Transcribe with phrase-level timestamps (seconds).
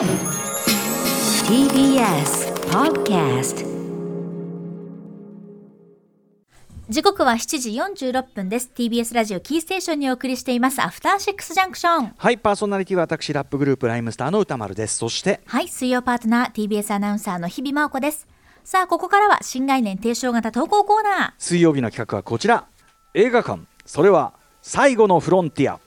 [0.00, 0.08] TBS
[2.70, 3.66] Podcast
[6.88, 8.70] 時刻は7時46分です。
[8.74, 10.80] TBS ラジオキーステーションにお送りしています。
[10.80, 14.96] アフターシックスジャンクションはいパーソナリティは私ラップグループライムスターの歌丸です。
[14.96, 18.26] そしてはい水曜パートナー TBS アナウンサーの日々真央子です。
[18.64, 21.32] さあここからは新概念提唱型投稿コーナー。
[21.36, 22.64] 水曜日の企画はこちら。
[23.12, 23.64] 映画館。
[23.84, 24.32] それは
[24.62, 25.78] 最後のフロンティア。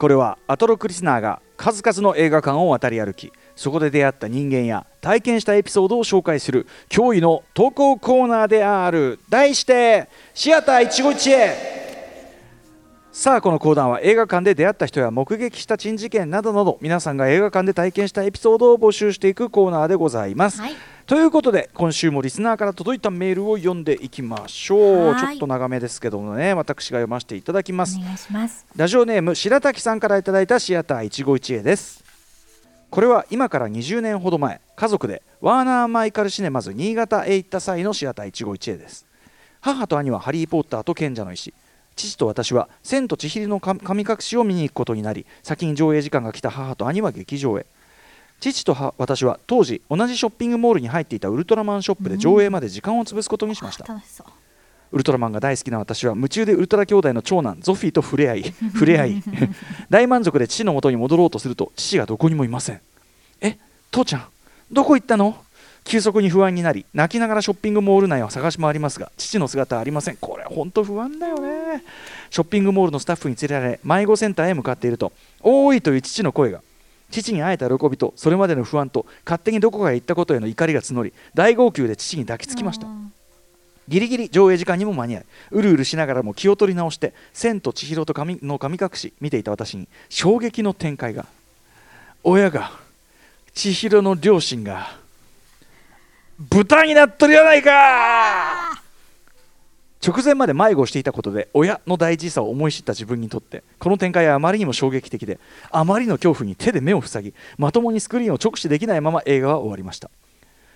[0.00, 9.18] これはアトロクリスナーが数々の映画館を渡り歩きそこで出会った人間や体験したエピソードを紹介する驚異の投稿コーナーである。
[9.28, 11.82] 題してシアター一期一会。
[13.12, 20.72] さあこのコーナーは映画館で出会った人や目撃した珍事件などなど皆さんが映画館で体験したエピソードを募集していくコーナーでございます、はい。
[21.04, 25.06] ということで今週もリスナーから届いたメールを読んでいきましょう。
[25.08, 25.20] はい。
[25.20, 27.98] ちょっと長めですけどもね私が読ませていただきます。
[27.98, 28.64] お願いします。
[28.74, 32.11] ラジオネーム白滝さんからいただいたシアター一期一会です
[32.92, 39.06] これは今から20年ほど前家族でワーナーマイカルシネマズ新潟へ行った際のシアター一期一会です。
[39.62, 41.54] 母と兄はハリー・ポッターと賢者の石。
[41.96, 47.64] 父と私は千と千尋の神隠しを見に行くことになり先に上映時間が来た母と兄は劇場へ。
[48.40, 54.26] 父と私は当時同じショッピングモールに入っていたウルトラマンショップで上映まで時間を潰すことにしました、楽しそう。
[54.92, 59.22] ウルトラマンが大好きな私は夢中でウルトラ兄弟の長男ゾフィーと触れ合い 触れ合い
[59.90, 62.80] 大満足で父の元に戻ろうとすると父がどこにもいません。
[63.40, 63.58] え
[63.90, 64.24] 父ちゃん
[64.70, 65.36] どこ行ったの？
[65.84, 70.16] 急速に不安になり泣きながらショッピングモール内を探し回りますが父の姿はありません。
[70.20, 71.82] これ本当不安だよね。
[72.30, 76.60] ショッピングモールのスタッフに連れられ迷子センターへ向かっていると「おーい!」という父の声が
[77.10, 82.86] 父に会えた喜びとそれまでの不安と勝手にどこかへ行ったことへの怒りが募り大号泣で父に抱きつきました
[83.88, 91.26] ギリギリ上映時間にも間に合いうるうるしながらも気を取り直して「千と千尋と神の神隠し」見ていた私に衝撃の展開が。
[92.24, 92.70] 親が
[93.52, 94.96] 千尋の両親が
[96.38, 98.80] 豚になっとるやないか！
[100.04, 105.40] 直前まで迷子していたことで親の大事さを思い知った自分にとってこの展開はあまりにも衝撃的で
[105.70, 110.10] あまりの恐怖に手で目を塞ぎまともにスクリーンを直視できないまま映画は終わりました。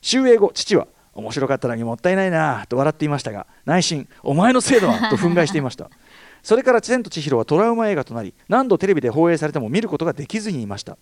[0.00, 5.90] 終映後父は面白かったのにもったいないなと笑っていましたが内心お前のせいだわと憤慨していました。
[6.42, 10.96] それから「千と千尋」はトラウマ映画となり何度テレビで放映されても見ることができずにいました。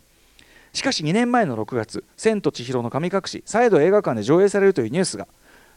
[0.72, 5.26] しかし2年前の6月「千と千尋の神隠し」再度映画館で上映されるというニュースが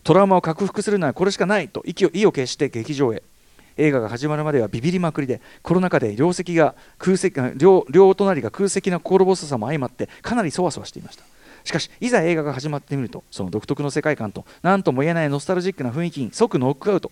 [0.04, 3.24] トラウマを克服するならこれしかないと意を意を決して劇場へ。
[3.78, 11.24] 映画が始まるまではビビりまくりでコロナ禍で両席が空席両両隣が空席な心細さも相まってかなりそわそわしていました
[11.64, 17.12] しかしいざ映画が始まってみるとその独特の世界観と何とも言えないノスタルジックな雰囲気に即ノックアウト、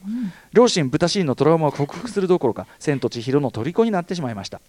[0.53, 4.61] 両親豚シーンのトラウマを克服するどころか千と千尋の虜になってしまいました。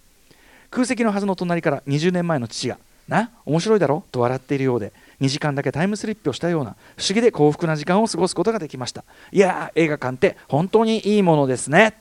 [0.71, 9.05] 空席のはずの隣から20年前の父が「な面白いだろ?」と笑っているようで2時間だけタイムスリップをしたような不思議で幸福な時間を過ごすことができました。
[9.33, 11.95] いやー映画館って本当にいいものですね。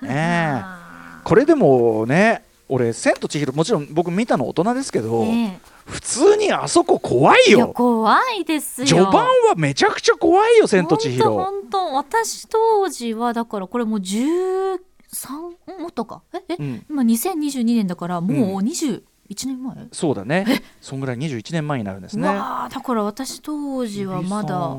[0.00, 0.62] ねえ。
[1.24, 7.68] これでもね俺「千と千尋」もちろん僕見たの大人ですけど、ね普通にあそこ怖いよ。
[7.68, 8.86] 怖いですよ。
[8.86, 14.78] 序盤はめちゃくちゃ怖いよ「千と千尋」本当私当時はだからこれもう13
[15.78, 16.22] もっとか。
[16.32, 16.86] ええ、うん。
[16.88, 19.02] 今2022年だからもう21
[19.46, 20.62] 年前、そうだね。
[20.80, 22.24] そんぐらい21年前になるんですね。
[22.24, 24.76] だから私当時はまだ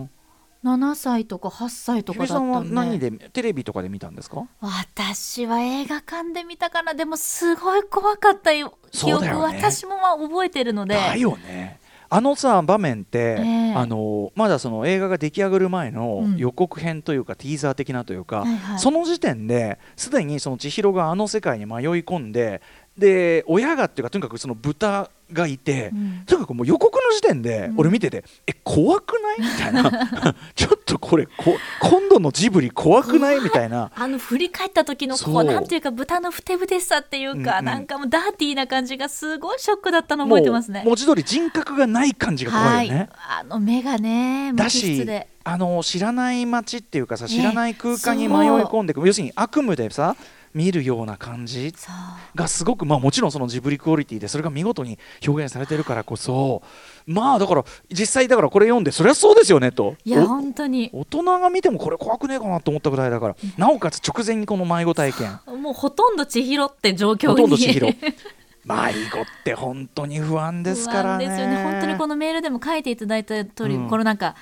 [0.66, 2.74] 7歳とか8歳とかだったんで。
[2.74, 4.48] 何でテレビとかで見たんですか？
[4.60, 8.80] 私は映画館で見たからでもすごい怖かったよ。
[8.92, 9.58] 記憶そうだよね。
[9.58, 10.96] 私もまあ覚えてるので。
[10.96, 11.80] だよね。
[12.08, 13.74] あのさ場面って、ええ。
[13.74, 16.38] あのまだその映画が出来上がる前のうん。
[16.38, 18.80] 予告編というか、ティーザー的なというか、はいはい。
[18.80, 22.62] その時点ですでにその千尋があの世界に迷い込んで
[22.98, 26.24] で親がっていうかとにかくその豚がいて、うん。
[26.26, 27.80] とにかくもう予告の時点でうん。
[27.80, 29.50] 俺見てて、え怖くない？
[29.50, 30.36] みたいな。
[30.56, 33.42] ちょっとこれこ今度のジブリ怖くない？
[33.42, 33.92] みたいな。
[33.96, 35.44] あの振り返った時のこそう。
[35.44, 37.66] うなんていうか豚のふてぶてしさっていうか、うんうん。
[37.66, 40.84] なんかもうダーティーな感じがすごいショックだったの覚えてますね。
[40.86, 43.10] 文字通り人格がない感じが怖いよね。
[43.12, 43.42] はい。
[43.42, 45.28] あの目がね無だ機質しで。
[45.44, 47.32] あの知らない街っていうかさね。
[47.32, 50.16] 知らない空間に迷い込んでく、要するに悪夢でさ
[50.56, 51.76] 見るような感じ
[52.34, 54.98] がすごくまあもちろんそのジブリクオリティでそれが見事に
[55.28, 56.64] 表現されてるからこそ
[57.06, 59.96] まあだから実際だからこれ読んでそりゃそうですよねと。
[60.06, 60.90] いやお本当に。
[60.94, 65.40] 大人が見てもこれ怖くねえかなと思ったぐらいだからなおかつ直前にこの迷子体験。
[65.62, 67.34] もうほとんど千尋って状況に。
[67.34, 67.88] ほとんど千尋。
[68.66, 71.28] 迷子って本当に不安ですからね。
[71.28, 71.64] ですよね。
[71.64, 73.90] 本当にこのメールでも書いていただいた通り、うん。
[73.90, 74.36] このなんか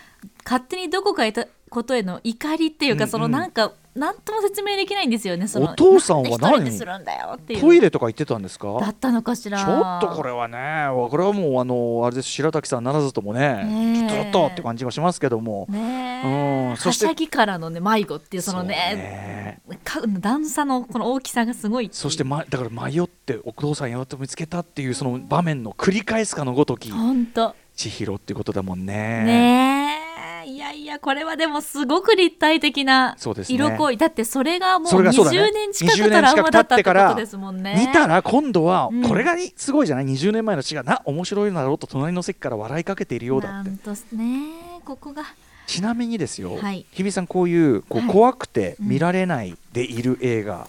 [0.46, 8.80] 勝手にどこかいたことへの怒りっていうか、うんそのなんかなんとも説明できないんですよねそのお父さんはなんで一人でするんだよトイレとか行ってたんですか？
[8.80, 9.60] だったのかしら。
[9.60, 14.10] ちょっとこれはねこれはもうあのあれです白滝さんならずともねねえ。
[14.10, 26.90] ちょっとって感じがしますけども、ねうえんそしてはしゃぎからのね迷子っていうそのねか段差のこの大きさがすごいそして、ま、だから迷ってお父さんやっと見つけたっていうその場面の繰り返すかのごとき。
[26.92, 28.94] 本当千尋っていうことだもんね。
[29.24, 29.73] ね
[30.46, 33.16] えいやいやこれはでもすごく立体的な
[33.48, 35.40] 色濃いだってそれがもうそれがそうだね。
[35.40, 37.76] 20年近くトラウマだったってことですもんね。
[37.88, 43.70] 見たら今度はうんこれがすごいじゃない、20年前の血がな面白いだろうと隣の席から笑いかけているようだって。
[43.70, 44.80] なんとね。
[44.84, 45.24] ここが。
[45.66, 46.86] ちなみにですよ、はい。
[46.92, 48.10] 日比さんこういうこうはい。
[48.10, 50.68] 怖くて見られないでいる映画、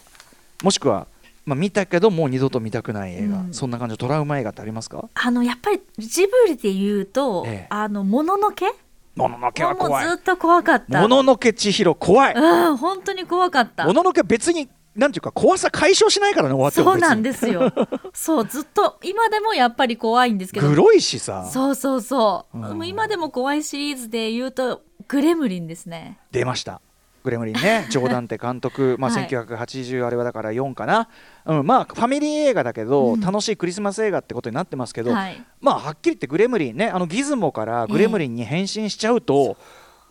[0.62, 1.08] もしくは、
[1.44, 3.52] まあ、見たけどもう二度と見たくない映画、うん。
[3.52, 5.08] そんな感じのトラウマ映画ってありますか？
[5.14, 7.66] あのやっぱりジブリで言うと、ええ。
[7.70, 8.66] あのもののけ
[9.14, 10.08] もののけはもう怖い。
[10.08, 11.00] ずっと怖かった。
[11.00, 12.34] もののけ千尋怖い。
[12.34, 13.84] うん本当に怖かった。
[13.84, 17.72] もののけ別になんていうか怖さ解消しないからね終わってもそうなんでですよ。
[18.12, 20.68] そうずっと今でもやっぱり怖いんですけど。
[20.68, 21.48] グロいしさ。
[21.52, 22.68] そうそうそう、うん。
[22.68, 26.18] でも今でも怖いシリーズで言うとグレムリンですね。
[26.30, 26.80] 出ました
[27.24, 29.26] グレムリンね ジョーダンテ監督、まあ、はい。
[29.26, 31.08] 1980あれはだから4かな、
[31.46, 33.20] うん、まあファミリー映画だけど、うん。
[33.20, 35.42] 楽しいクリスマス映画ってことになってますけど、はい。
[35.60, 39.56] まあはっきり言ってグレムリンねあのギズモからグレムリンに変身しちゃうと、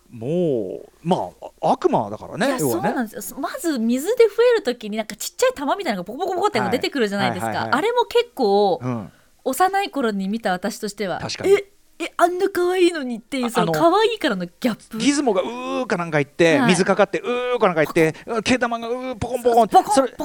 [0.09, 1.29] もうま
[1.61, 3.39] あ悪魔だからいやそうなんですよ。
[3.39, 9.11] まず水で増える時になんかちっちゃい玉みたいなのがポコポコポコってはい出てくるじゃないですか、あれも結構うん、
[9.43, 11.53] 幼い頃に見た私としては確かに。
[11.53, 14.97] ええあんな可愛いのにっていうその可愛いからのギャップ。
[14.97, 16.69] ギズモがうーかなんか言って、はい。
[16.69, 19.63] 水かかってうーかなんか言ってう毛玉がうーポコンポコン。
[19.65, 19.75] って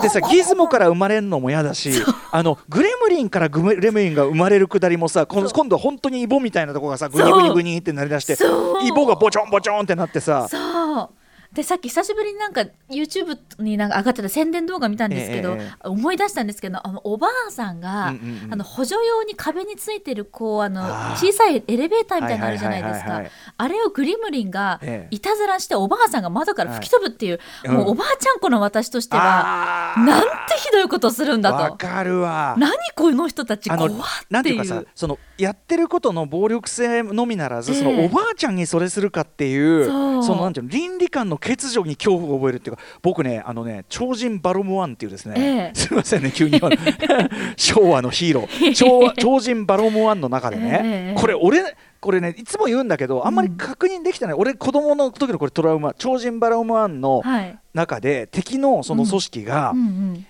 [0.02, 1.90] でさギズモから生まれるのも嫌だし
[2.32, 8.34] あのグレムリンからグレムリンが生まれるくだりもさ今度は本当にイボみたいなとこがさグニグニグニってなりだして
[8.84, 10.48] イボがボチョンボチョンってなってさ。
[10.48, 11.17] そう
[11.52, 18.52] でさっき久しぶりになんか YouTube になんか上がってた宣伝動画見たんですけど、えええ思い出したんですけどあのおばあさんが、うんうんうん。
[18.52, 20.82] あの補助用に壁についてるこうあの
[21.16, 23.22] 小さいエレベーターみたいなのあるじゃないですか。
[23.56, 25.14] あれをグリムリンがええ。
[25.14, 30.04] いたずらしておばあさんが窓から吹き飛ぶっていう、はいもうおばあちゃん子の私としては、あー。
[30.04, 30.28] なんて
[30.58, 31.56] ひどいことするんだと。
[31.56, 32.54] わかるわ。
[32.58, 34.58] 何この人たちあ怖っていう。
[34.58, 37.78] かさそのやってることの暴力性のみならず、ええ。
[37.78, 39.86] そのおばあちゃんにそれするかっていう
[40.22, 40.36] そう。
[40.36, 45.74] のなんていうの倫理観の欠如に恐怖を覚えるっていうか僕ねあのね超人バロムワンっていうですね、ええ。
[45.74, 46.60] すみませんね急に
[47.56, 48.74] 昭和のヒーロー。
[48.74, 57.58] 超和超人バロムワンの中でね、ええこれ俺これねいつも言うんだけどあんまり確認できてない、俺子供の時のこれトラウマ超人バロムワンのはい。
[57.74, 60.26] 中で敵のその組織が、うんうん。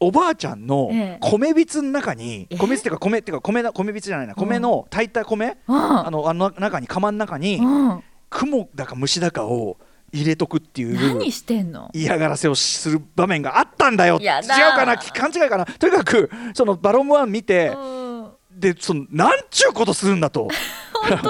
[0.00, 1.18] おばあちゃんのええ。
[1.20, 4.34] 米びつの中に、え米びつっていうか米っていうか米だ米びつじゃないな。
[4.34, 6.06] 米の炊いた米、うん。
[6.06, 8.02] あのあの中に釜の中に、うん。
[8.30, 9.76] 雲だか虫だかを
[10.12, 11.90] 入れとくっていう何してんの？
[11.92, 14.18] 嫌がらせをする場面があったんだよ。
[14.20, 14.28] 違う
[14.76, 14.96] かな？
[14.96, 15.66] 勘違いかな？
[15.66, 18.30] とにかくそのバロムワン見て、うん。
[18.50, 20.48] でそのなんちゅうことするんだと。
[20.92, 21.28] 本当だよ。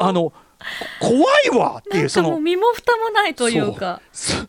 [0.00, 0.32] あの
[1.00, 1.78] 怖いわ。
[1.78, 4.00] ってないううその身も蓋もないというか。
[4.12, 4.44] そそん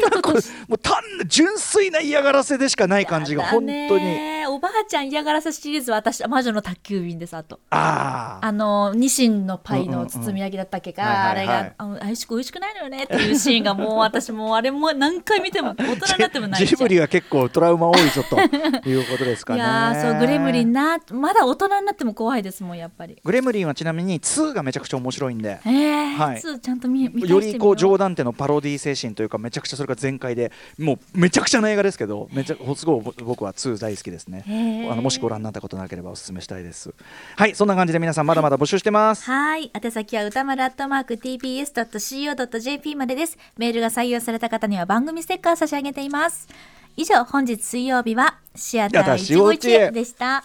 [0.00, 0.38] なこも
[0.74, 4.04] う単な純粋な嫌がらせでしかない感じが本当に。
[4.04, 7.60] ねおばあちゃん嫌がらせシリーズは私魔女の宅急便ですあと。
[7.70, 18.38] あああのニシンのパイの包み焼きだったっけか、あれがあの美味しく美味しくないのよねっていうシーンがもう私もうあれも何回見ても大人になってもないジブリは結構トラウマ多いぞと
[18.88, 19.62] いうことですかいね。
[19.62, 23.16] やーそうグレムリンなまだ大人になっても怖いですもんやっぱり。
[23.24, 25.60] グレムリンはちなみに2がめちゃくちゃ面白いんで。
[25.64, 25.70] え。
[25.70, 26.40] ー、はい。
[26.40, 36.94] つちゃんと見見よりこう冗談談ってのパロディ精神というかめちゃくちゃそれが全開でもうめちゃくちゃな映画ですけどめちゃすごい僕は2大好きですねへーあのもしご覧になったことなければお勧めしたいです
[37.36, 39.70] はいそんな感じで皆さんまだまだ募集してますはい。
[39.74, 43.38] 宛先は歌丸アットマーク tbs.co.jp までです。
[43.56, 46.48] メールが採用された方には番組ステッカーを差し上げています。
[46.96, 49.26] 以上、本日水曜日はシアター一
[49.60, 50.44] 期一会でした。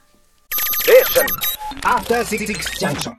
[1.83, 2.45] After Six
[2.79, 3.13] Junction.